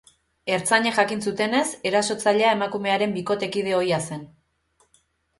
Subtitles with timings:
[0.53, 4.25] Ertzainek jakin zutenez, erasotzailea emakumearen bikotekide ohia zen.